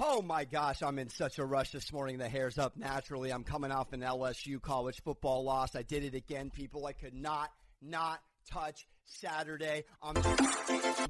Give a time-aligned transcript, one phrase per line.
[0.00, 2.18] Oh my gosh, I'm in such a rush this morning.
[2.18, 3.32] The hair's up naturally.
[3.32, 5.76] I'm coming off an LSU college football loss.
[5.76, 6.84] I did it again, people.
[6.84, 8.20] I could not, not
[8.50, 9.84] touch Saturday.
[10.02, 10.16] I'm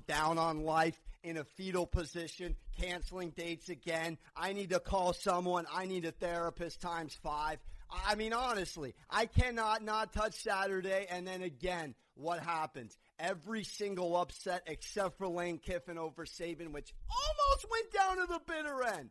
[0.06, 4.18] down on life in a fetal position, canceling dates again.
[4.36, 5.64] I need to call someone.
[5.72, 7.60] I need a therapist times five.
[8.06, 11.06] I mean, honestly, I cannot not touch Saturday.
[11.08, 12.98] And then again, what happens?
[13.18, 18.40] Every single upset except for Lane Kiffin over Saban, which almost went down to the
[18.46, 19.10] bitter end.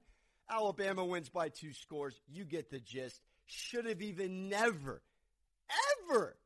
[0.49, 2.19] Alabama wins by two scores.
[2.27, 3.21] You get the gist.
[3.45, 5.01] Should have even never,
[6.09, 6.37] ever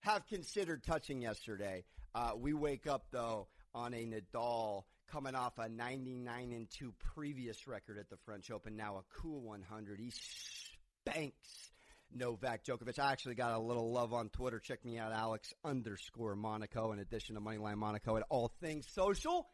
[0.00, 1.84] have considered touching yesterday.
[2.14, 7.66] Uh, we wake up though on a Nadal coming off a 99 and 2 previous
[7.66, 10.00] record at the French Open, now a cool 100.
[10.00, 11.71] He spanks
[12.14, 12.98] Novak Djokovic.
[12.98, 14.58] I actually got a little love on Twitter.
[14.58, 19.48] Check me out, Alex underscore Monaco, in addition to Moneyline Monaco at All Things Social.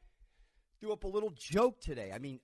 [0.80, 2.12] Threw up a little joke today.
[2.14, 2.40] I mean,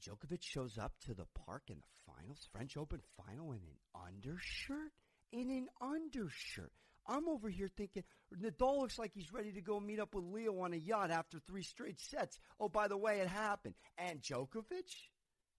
[0.00, 4.92] Djokovic shows up to the park in the finals, French Open final, in an undershirt?
[5.32, 6.72] In an undershirt.
[7.06, 8.04] I'm over here thinking
[8.38, 11.38] Nadal looks like he's ready to go meet up with Leo on a yacht after
[11.38, 12.38] three straight sets.
[12.60, 13.74] Oh, by the way, it happened.
[13.96, 14.94] And Djokovic,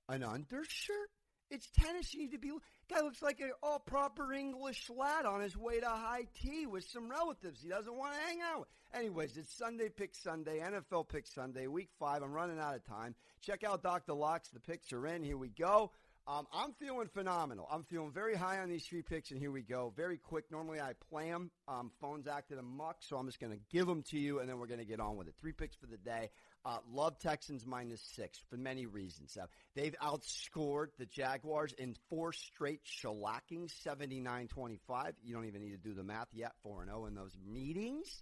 [0.08, 1.10] an undershirt?
[1.50, 1.68] It's
[2.16, 2.52] need to be.
[2.90, 6.84] Guy looks like an all proper English lad on his way to high tea with
[6.84, 8.68] some relatives he doesn't want to hang out.
[8.94, 12.24] Anyways, it's Sunday Pick Sunday, NFL Pick Sunday, Week Five.
[12.24, 13.16] I'm running out of time.
[13.42, 14.14] Check out Dr.
[14.14, 14.50] Locks.
[14.50, 15.24] The picks are in.
[15.24, 15.92] Here we go.
[16.30, 17.68] Um, I'm feeling phenomenal.
[17.72, 19.92] I'm feeling very high on these three picks, and here we go.
[19.98, 20.46] Very quick.
[20.52, 21.50] Normally I play them.
[21.68, 24.48] Um, phones acted a muck, so I'm just going to give them to you, and
[24.48, 25.34] then we're going to get on with it.
[25.42, 26.30] Three picks for the day.
[26.64, 29.36] Uh, love Texans minus six for many reasons.
[29.42, 35.14] Uh, they've outscored the Jaguars in four straight shellacking, 79-25.
[35.24, 36.52] You don't even need to do the math yet.
[36.64, 38.22] 4-0 in those meetings.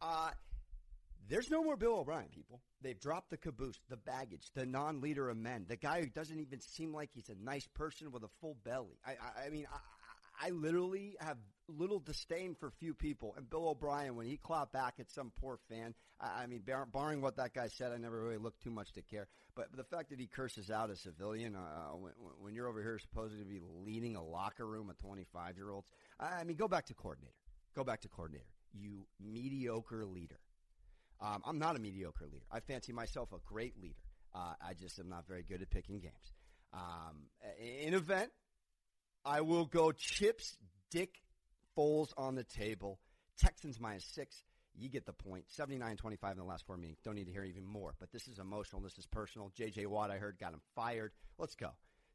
[0.00, 0.30] Uh,
[1.28, 2.60] there's no more Bill O'Brien, people.
[2.80, 6.60] They've dropped the caboose, the baggage, the non-leader of men, the guy who doesn't even
[6.60, 8.98] seem like he's a nice person with a full belly.
[9.04, 9.78] I, I, I mean, I,
[10.40, 11.36] I literally have
[11.68, 13.34] little disdain for few people.
[13.36, 16.86] And Bill O'Brien, when he clapped back at some poor fan, I, I mean, bar,
[16.86, 19.26] barring what that guy said, I never really looked too much to care.
[19.54, 22.98] But the fact that he curses out a civilian uh, when, when you're over here
[22.98, 25.88] supposed to be leading a locker room of 25 year olds,
[26.20, 27.34] I mean, go back to coordinator.
[27.74, 28.46] Go back to coordinator.
[28.72, 30.38] You mediocre leader.
[31.20, 32.44] Um, I'm not a mediocre leader.
[32.50, 33.94] I fancy myself a great leader.
[34.34, 36.32] Uh, I just am not very good at picking games.
[36.72, 37.28] Um,
[37.86, 38.30] in event,
[39.24, 40.56] I will go chips,
[40.90, 41.22] Dick
[41.76, 43.00] Foles on the table.
[43.38, 44.42] Texans minus six.
[44.74, 45.46] You get the point.
[45.58, 46.98] 79-25 in the last four meetings.
[47.04, 47.94] Don't need to hear even more.
[47.98, 48.80] But this is emotional.
[48.80, 49.50] This is personal.
[49.56, 49.86] J.J.
[49.86, 51.12] Watt, I heard, got him fired.
[51.36, 51.70] Let's go.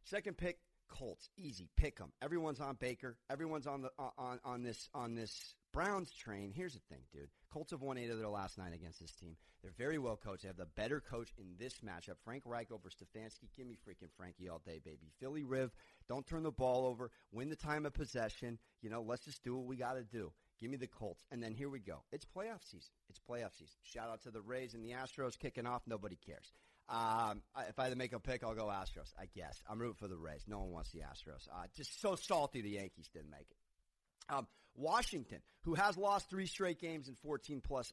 [0.06, 0.60] Second pick,
[0.94, 1.30] Colts.
[1.38, 1.70] Easy.
[1.76, 2.12] Pick them.
[2.22, 3.18] Everyone's on Baker.
[3.30, 6.54] Everyone's on the on on this on this Browns train.
[6.56, 7.30] Here's the thing, dude.
[7.52, 9.36] Colts have won eight of their last nine against this team.
[9.64, 10.44] They're very well coached.
[10.44, 12.18] They have the better coach in this matchup.
[12.24, 13.50] Frank Reich over Stefanski.
[13.58, 15.12] Give me freaking Frankie all day, baby.
[15.20, 15.72] Philly Riv.
[16.08, 17.10] Don't turn the ball over.
[17.32, 18.60] Win the time of possession.
[18.82, 20.32] You know, let's just do what we got to do.
[20.62, 21.24] Give me the Colts.
[21.32, 22.04] And then here we go.
[22.12, 22.92] It's playoff season.
[23.10, 23.78] It's playoff season.
[23.82, 25.82] Shout out to the Rays and the Astros kicking off.
[25.88, 26.54] Nobody cares.
[26.90, 29.14] Um, if I had to make a pick, I'll go Astros.
[29.18, 30.44] I guess I'm rooting for the Rays.
[30.48, 31.48] No one wants the Astros.
[31.52, 34.34] Uh, just so salty the Yankees didn't make it.
[34.34, 37.92] Um, Washington, who has lost three straight games in 14 plus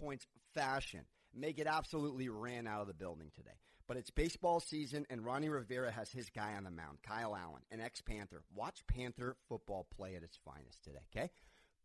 [0.00, 1.02] points fashion,
[1.34, 3.56] may get absolutely ran out of the building today.
[3.88, 7.62] But it's baseball season, and Ronnie Rivera has his guy on the mound, Kyle Allen,
[7.70, 8.42] an ex Panther.
[8.54, 11.30] Watch Panther football play at its finest today, okay?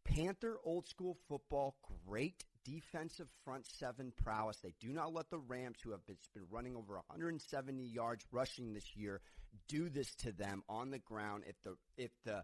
[0.05, 1.75] Panther old school football,
[2.07, 4.57] great defensive front seven prowess.
[4.57, 6.17] They do not let the Rams, who have been,
[6.51, 9.21] running over 170 yards rushing this year,
[9.67, 11.43] do this to them on the ground.
[11.47, 12.43] If the if the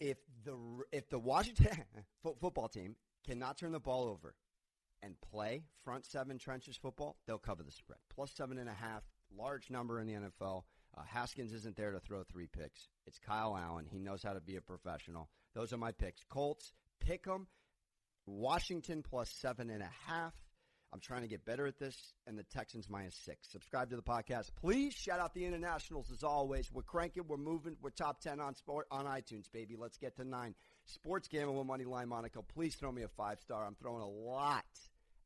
[0.00, 0.56] if the
[0.92, 1.84] if the Washington
[2.40, 2.96] football team
[3.26, 4.34] cannot turn the ball over
[5.02, 7.98] and play front seven trenches football, they'll cover the spread.
[8.14, 9.02] Plus seven and a half,
[9.36, 10.62] large number in the NFL.
[10.96, 12.88] Uh, Haskins isn't there to throw three picks.
[13.06, 13.86] It's Kyle Allen.
[13.90, 15.28] He knows how to be a professional.
[15.54, 16.24] Those are my picks.
[16.24, 17.48] Colts, pick them.
[18.26, 20.32] Washington plus seven and a half.
[20.92, 23.48] I'm trying to get better at this, and the Texans minus six.
[23.50, 24.94] Subscribe to the podcast, please.
[24.94, 26.70] Shout out the internationals as always.
[26.72, 29.74] We're cranking, we're moving, we're top ten on sport on iTunes, baby.
[29.76, 30.54] Let's get to nine.
[30.84, 32.42] Sports Gamble with Money Line Monaco.
[32.42, 33.66] Please throw me a five star.
[33.66, 34.64] I'm throwing a lot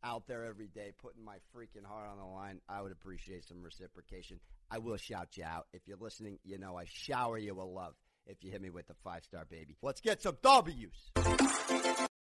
[0.03, 2.61] out there every day, putting my freaking heart on the line.
[2.69, 4.41] I would appreciate some reciprocation.
[4.71, 6.39] I will shout you out if you're listening.
[6.45, 7.95] You know I shower you with love
[8.27, 9.77] if you hit me with the five star baby.
[9.83, 12.08] Let's get some W's.